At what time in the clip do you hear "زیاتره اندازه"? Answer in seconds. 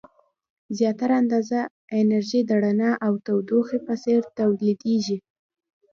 0.77-1.59